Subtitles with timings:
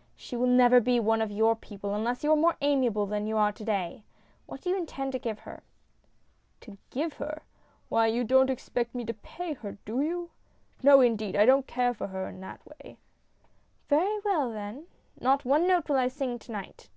[0.14, 3.38] "She will never be one of your people unless you are more amiable than you
[3.38, 4.04] are to day.
[4.44, 5.62] What do you intend to give her?"
[6.60, 7.40] "To give her?
[7.88, 10.28] Why, you don't expect me to pay her, do you?
[10.82, 12.98] No indeed I I don't care for her in that way."
[13.88, 13.92] SIGNING THE CONTRACT.
[13.92, 14.86] 97 "Very well, then.
[15.22, 16.90] Not one note will I sing to night